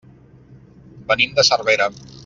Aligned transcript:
Venim 1.13 1.37
de 1.41 1.47
Cervera. 1.51 1.91